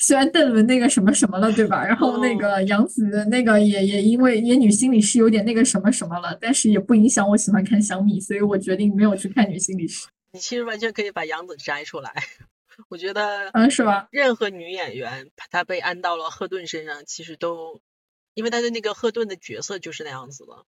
[0.00, 1.84] 虽然邓伦那个什么什么了，对吧？
[1.84, 10.08] 然后那个杨紫的那个也也因为也女心理师有点那个什么什么了，但是也不影响我喜欢看香蜜，所以我决定没有去看女心理师。
[10.32, 12.14] 你其实完全可以把杨紫摘出来，
[12.88, 14.08] 我觉得，嗯，是吧？
[14.10, 17.80] 任何女演员她被安到了赫顿身上，其实都
[18.32, 20.64] 因为她的那个赫顿的角色就是那样子的。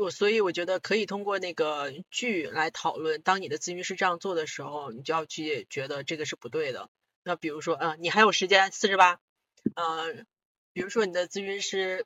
[0.00, 3.20] 我所以我觉得可以通过那个剧来讨论。
[3.22, 6.88] 当你的咨询师这样做的时候，你就要去觉得这个是不对的。
[7.24, 9.20] 那比如说，嗯，你还有时间四十八，
[9.74, 10.26] 嗯，
[10.72, 12.04] 比如说你的咨询师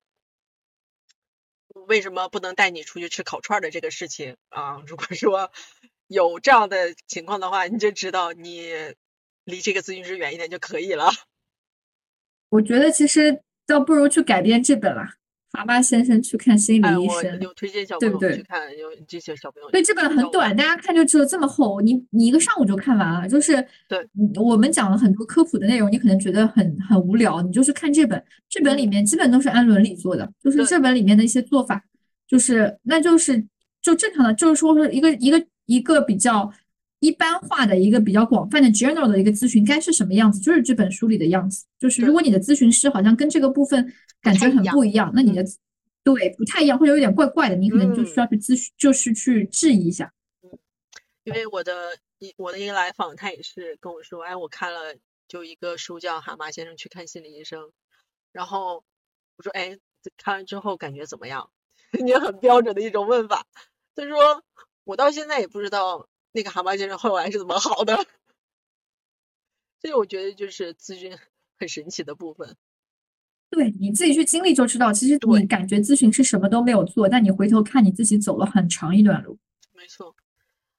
[1.87, 4.83] 为什么不能带你出去吃烤串的这个事情啊？
[4.87, 5.53] 如果说
[6.07, 8.95] 有这样的情况的话，你就知道你
[9.45, 11.11] 离这个咨询师远一点就可以了。
[12.49, 15.15] 我觉得其实倒不如去改编剧本了。
[15.57, 19.71] 爸爸先生去看心理医生，有推荐小朋友去看，有这些小朋友。
[19.71, 23.27] 对，这本很短，大家看就知道这么厚，你你一个上午就看完了。
[23.27, 23.55] 就是
[23.89, 31.83] 对，我们讲了很多科普的内容，你可能觉得很很无聊，你就是看这本，这本里面基本都是按伦理做的，就是这本里面的一些做法，
[32.29, 33.43] 就是那就是
[33.81, 36.53] 就正常的，就是说是一个一个一个比较
[37.01, 41.65] 一般化的一个比较广泛的 general 的一个咨询该是什么样子，就是这本书里的样子。
[41.79, 43.93] 就是如果你的咨询师好像跟这个部分。
[44.23, 45.45] 感觉很不一样，那你的
[46.03, 50.13] 对不太一样，或者有点怪怪的，你可能就需要去咨询，就是去质疑一下。
[51.23, 54.97] 因为我的一我的一个来访，他也是跟我说，哎，我看了
[55.29, 57.63] 就一个书叫《蛤蟆先生去看心理医生》，
[58.33, 58.83] 然后
[59.37, 59.79] 我说，哎，
[60.17, 61.49] 看完之后感觉怎么样？
[62.05, 63.47] 也很标准的一种问法。
[63.95, 64.43] 他说，
[64.83, 67.97] 我到现在也不知道那个蛤蟆先生后来是怎么好的。
[69.81, 71.17] 所以我觉得就是咨询
[71.59, 72.57] 很神奇的部分。
[73.49, 79.39] 对，你自己去经历就知道，其实你感觉咨询师什么都没有做，但你回头看你自己走了很长一段路。
[79.73, 80.15] 没错，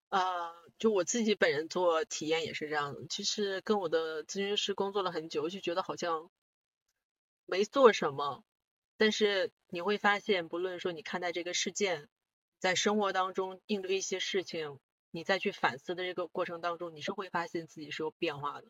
[0.09, 3.05] 呃，就我自己本人做体验也是这样的。
[3.09, 6.29] 其实跟我的咨询师工作了很久，就觉得好像
[7.45, 8.43] 没做什么，
[8.97, 12.09] 但是你会发现，不论说你看待这个事件，
[12.59, 14.77] 在生活当中应对一些事情，
[15.17, 18.67] 你再去反思的这个过程当中，你是会发现自己是有变化的。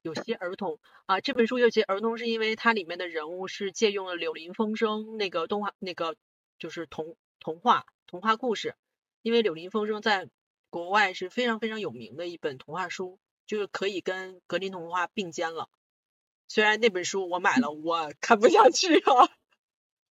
[0.00, 6.16] 有些儿童啊，这本书有些儿童是因为它里面的人物是借用了《柳林风声》那个动画，那个
[6.58, 8.76] 就是童童话童话故事。
[9.20, 10.30] 因为《柳林风声》在
[10.70, 15.68] 国外是非常非常有名的一本童话书，就是可以跟格林童话并肩了。
[16.48, 19.28] 虽然那本书我买了，我看不下去啊，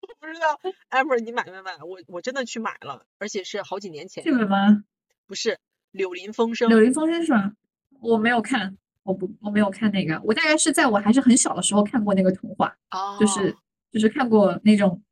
[0.02, 1.76] 我 不知道 Amber 你买没买？
[1.78, 4.24] 我我真的去买了，而且是好几年前。
[4.24, 4.84] 这本吗？
[5.26, 5.50] 不是
[5.90, 6.66] 《柳林风声》。
[6.70, 7.52] 柳林风声是吧？
[8.00, 8.76] 我没有看。
[9.02, 12.76] 我不，我没有看那个，我大概是在我还是很小的时候看过那个童话，
[13.18, 13.56] 就是
[13.90, 15.02] 就是看过那种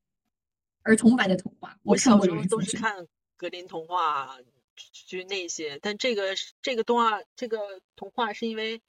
[0.83, 1.75] 儿童版的童话。
[1.83, 4.37] 我小时候都是看格林童话，
[5.07, 5.79] 就那些。
[5.81, 8.83] 但这个这个动画，这个童话是因为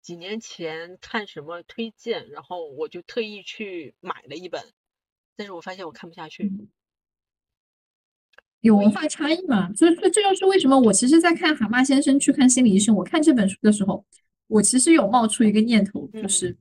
[0.00, 4.72] 几年前看什么推荐，然后我就特意去买了一本，
[5.36, 6.52] 但是我发现我看不下去。
[8.60, 9.72] 有文化差异嘛？
[9.74, 14.04] 所以这这就是为什么我其实，在看《蛤蟆先生去看心理医生》，我看这本书的时候。
[14.48, 16.56] 我其实有冒出一个念头，就是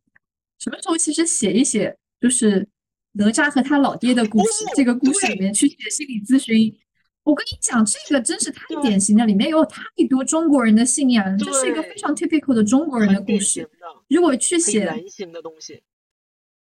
[0.57, 2.67] 什么时候其实写一写，就是
[3.11, 6.75] 哪吒和他老爹的故事，这个故事里面去写心理咨询。
[7.21, 13.69] 我跟你讲，这个真是太典型的，里面有太多中国人的信仰，这是一个非常 typical 的中国人的故事。
[14.09, 15.83] 如果去写的东西，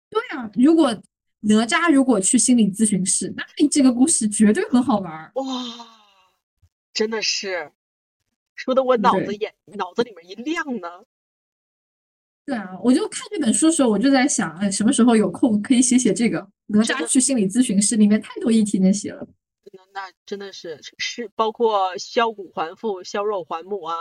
[0.10, 1.02] 对啊，如果
[1.42, 5.46] 哪吒如果去心理咨询室，那你这个故事绝对很好玩儿哇，
[6.94, 7.72] 真的是。
[8.56, 10.90] 说的我脑子眼脑子里面一亮呢。
[12.44, 17.96] 对啊，我就看这本书的时候，我就在想，哎，什么时候有空可以写写这个哪吒去心理咨询室？
[17.98, 19.28] 里面太多议题能写了。
[19.74, 23.96] 那那真的是是包括削骨还父、削肉还母啊，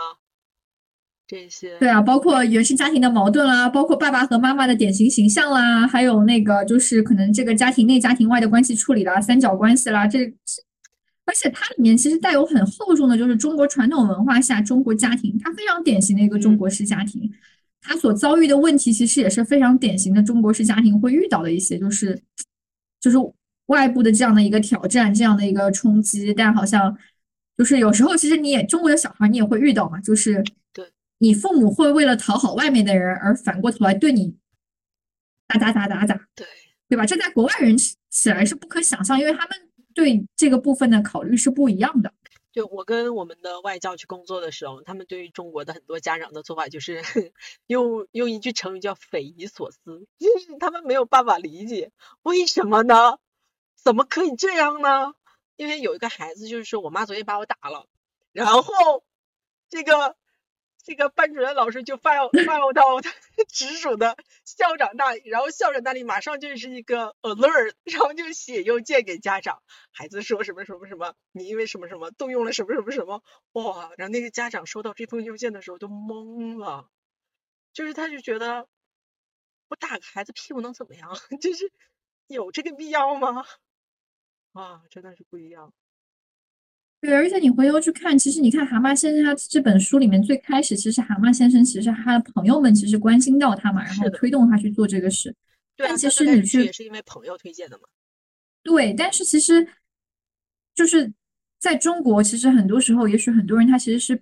[1.27, 1.77] 这些。
[1.77, 10.33] 对啊，包括原生家庭的矛盾啦，包括爸爸和妈妈的典型形象啦，还有那个就是可能这个家庭内、家庭外的关系处理啦，三角关系啦，这。
[11.29, 17.29] 而且它里面其实带有很厚重的，就是中国传统文化下中国家庭，它非常典型的一个中国式家庭，
[17.81, 22.17] 它所遭遇的问题其实也是非常典型的中国式家庭会遇到的一些，就是
[23.01, 23.17] 就是
[23.65, 26.33] 外部的这样的一个挑战，这样的一个冲击。
[26.33, 26.97] 但好像
[27.57, 30.85] 就是有时候其实你也中国的小孩你也会遇到嘛，就是对，
[31.17, 34.37] 你父母会为了讨好外面的人而反过头来对你
[35.47, 36.45] 打打打打打，对
[36.89, 37.05] 对吧？
[37.05, 39.67] 这在国外人起来是不可想象，因为他们。
[39.97, 42.13] 对这个部分的考虑是不一样的。
[42.51, 47.01] 就我跟我们的外教去工作的时候，他们对于中国的很多家长的做法，就是
[47.65, 51.91] 用用一句成语叫匪夷所思，就是他们没有办法理解
[52.21, 53.17] 为什么呢？
[53.75, 55.15] 怎么可以这样呢？
[55.55, 57.87] 因为有一个孩子，就是说我妈昨天把我打了，
[58.31, 59.03] 然后
[59.67, 60.15] 这个。
[60.87, 63.11] 这个班主任老师就发发到他
[63.51, 69.61] 直属的校长那里，然后校长那里马上就是一个 alert， 然后就写邮件给家长，
[69.91, 73.21] 孩子说什么什么什么，你因为什么什么动用了什么什么什么，
[73.51, 73.91] 哇！
[73.97, 76.89] 然后那个家长收到这封邮件的时候都懵了，
[77.73, 78.69] 就是他就觉得
[79.67, 81.11] 我打个孩子屁股能怎么样？
[81.41, 81.69] 就是
[82.27, 83.45] 有这个必要吗？
[84.53, 85.73] 啊，真的是不一样。
[86.99, 95.33] 对，而且你回头去看，其实你看蛤蟆先生他这本书里面最开始，其实蛤蟆先生其实他的朋友们其实关心到他嘛，然后推动他去做这个事。
[95.75, 97.83] 对，但其实你去也是因为朋友推荐的嘛。
[98.63, 99.67] 对，但是其实
[100.73, 101.13] 就是
[101.59, 104.19] 在中国，其实很多时候，也许很多人他其实是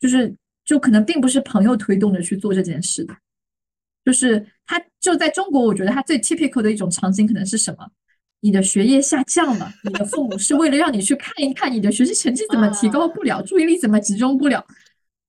[0.00, 0.34] 就是
[0.64, 3.14] 就可能并不是朋友推动着去做这件事的，
[4.02, 7.90] 就是他就在中国，我觉得他最 typical 的一种场景可能是什么？
[8.40, 14.66] 你的学业下降了，你的父母是为了让你去看一看你的学习成绩怎么提高不了，注意力怎么集中不了。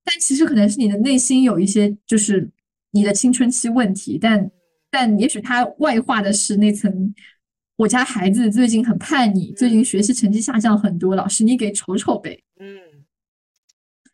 [0.03, 2.49] 但其实可能是你的内心有一些，就是
[2.91, 4.17] 你的青春期问题。
[4.17, 4.49] 但
[4.89, 7.13] 但也许他外化的是那层，
[7.75, 12.43] 我家孩子最近很叛逆，最近学习成绩下降很多，老师你给瞅瞅呗。
[12.59, 12.79] 嗯，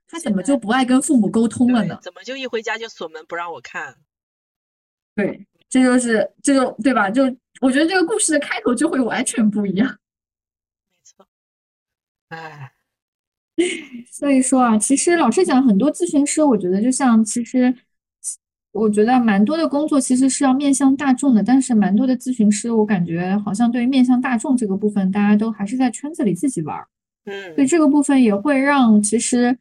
[0.07, 1.99] 他怎么就不爱跟父母沟通了呢？
[2.01, 3.95] 怎么就一回家就锁门不让我看？
[5.15, 7.09] 对，这就是这就对吧？
[7.09, 7.24] 就。
[7.59, 9.97] 我觉得这个故事的开头就会完全不一样。
[10.91, 11.28] 没错，
[12.28, 12.72] 哎，
[14.11, 17.74] 所以说啊，其实老实讲，很多咨询师，我觉得就像其实，
[18.74, 26.88] 我觉得蛮多的工作其实是要面向大众的，但是蛮多的咨询师，我感觉好像对于面向大众这个部分，大家都还是在圈子里自己玩儿。
[27.26, 29.57] 嗯，所以这个部分也会让其实大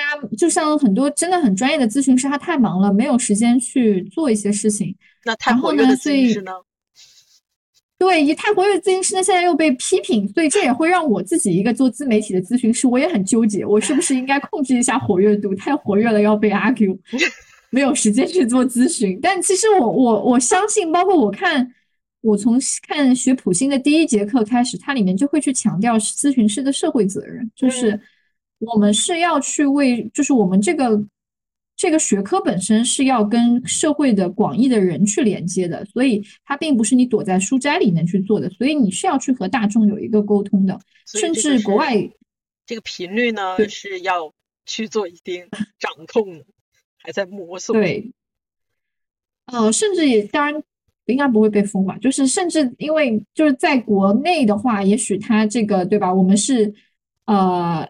[0.00, 4.94] 家就像很多真的很专业的咨询师，他太忙了，没有时间去做一些事情。
[5.24, 6.52] 那太活跃的呢所以咨询师呢？
[7.98, 15.52] 对，一太活跃的咨询师呢，现在又被批评，所以这也会让我自己一个做自媒体的咨询师，我也很纠结，我是不是应该控制一下活跃度？
[15.56, 16.96] 太活跃了要被 argue，
[17.70, 19.18] 没有时间去做咨询。
[19.20, 21.68] 但其实我我我相信，包括我看，
[22.20, 28.00] 我从看学普星的第一节课开始，它里面就会去强调咨询师的社会责任，就是
[28.58, 31.04] 我们是要去为，就是我们这个
[31.76, 42.10] 这个学科本身是要跟社会的广义的人去连接的，所以它并不是你躲在书斋里面去做的，所以你是要去和大众有一个沟通的，甚至国外
[42.66, 44.32] 这个频率呢是要
[44.66, 45.46] 去做一定
[45.78, 46.44] 掌控的，
[46.98, 48.12] 还在摸索。，对，
[49.46, 50.62] 呃，甚至也当然
[51.06, 56.74] 应该不会被封吧，就是甚至因为就是在国内的话，也许它这个对吧，我们是
[57.26, 57.88] 呃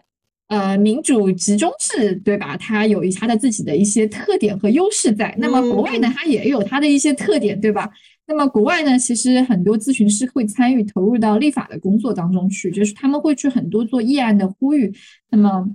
[0.49, 2.55] 呃民主集中制对吧？
[2.57, 5.33] 它有一它的自己的一些特点和优势在。
[5.39, 7.89] 那么国外呢，它也有它的一些特点对吧？
[8.25, 14.93] 那么国外呢，其实很多咨询师会参与投入到立法的工作当中去，就是他们会去很多做议案的呼吁。
[15.31, 15.67] 那么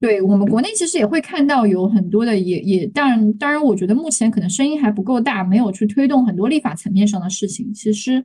[0.00, 7.72] 对我们国内其实也会看到有很多的也也当然当然，我觉得目前可能声音还不够大，没有去推动很多立法层面上的事情。
[7.74, 8.24] 其实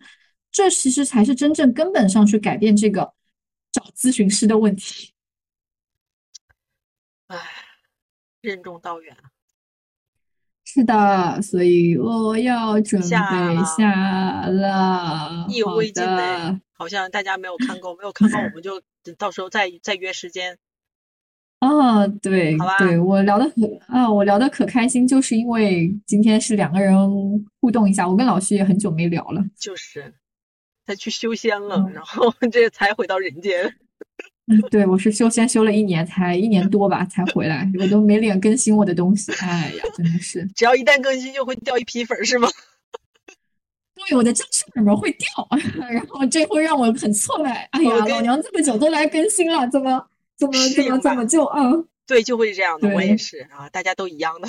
[0.52, 3.02] 这其实才是真正根本上去改变这个
[3.72, 5.13] 找咨询师的问题。
[8.44, 9.32] 任重道远啊。
[10.66, 15.46] 是的，所以我要准备下了。
[15.50, 16.04] 意犹好未尽
[16.72, 18.82] 好像大家没有看够，没有看够，我们就
[19.18, 20.58] 到时候再再约时间。
[21.60, 26.96] 啊，对好吧对，我聊的可啊，我聊的可开心，就是因为今天是两个人
[27.62, 29.42] 互动一下，我跟老徐也很久没聊了。
[29.58, 30.14] 就是
[30.86, 33.76] 他去修仙了，嗯然后 这才回到人间。
[34.48, 42.50] 嗯，对，我是修仙修了一年，才一年多吧才回来，我都没脸更新我的东西，哎呀，真的是，只要一旦更新，就会掉一批粉儿，是吗？
[43.96, 45.48] 对，我的僵尸粉们会掉，
[45.90, 47.70] 然后这会让我很挫败。
[47.72, 51.88] 哎呀，老娘这么久都来更新了，怎么怎么怎么怎么就嗯。
[52.06, 52.90] 对，就会是这样的。
[52.90, 54.48] 我也是啊，大家都一样的。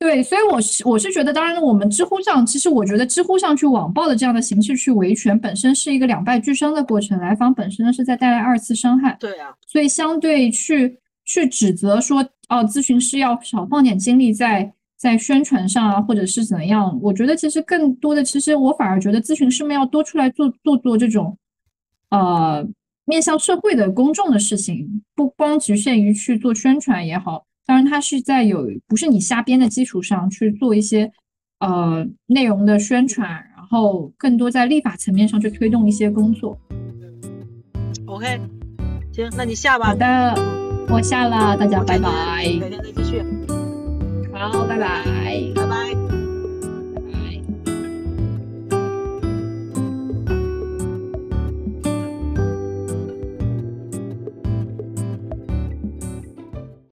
[0.00, 9.14] 对，所以我是我是觉得，当然我们知乎上，其实我觉得知乎上去网暴的这样的形式去维权，本身是一个两败俱伤的过程，来访本身呢是在带来二次伤害。
[9.20, 21.36] 对啊，所以相对去去指责说，哦，咨询师要少放点精力在在宣传上啊，或者是怎样，我觉得其实更多的，其实我反而觉得咨询师们要多出来做做做这种，
[22.08, 22.66] 呃，
[23.04, 31.08] 面向社会的公众的事情，不光局限于去做宣传也好，当然它是在有不是你瞎编的基础上去做一些
[31.60, 36.58] 呃内容的宣传，然后更多在立法层面上去推动一些工作。
[38.06, 38.40] OK，
[39.12, 39.94] 行，那你下吧好。
[39.94, 40.34] 的，
[40.88, 42.10] 我下了，大家拜拜。
[42.58, 43.22] 改天再继续，
[44.32, 45.04] 好，拜拜。
[45.54, 46.09] 拜拜。